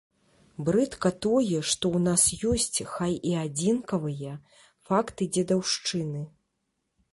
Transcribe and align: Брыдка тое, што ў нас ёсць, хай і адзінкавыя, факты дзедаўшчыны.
Брыдка 0.69 1.09
тое, 1.25 1.59
што 1.71 1.85
ў 1.97 1.99
нас 2.07 2.23
ёсць, 2.53 2.79
хай 2.93 3.13
і 3.33 3.35
адзінкавыя, 3.43 4.33
факты 4.91 5.31
дзедаўшчыны. 5.37 6.27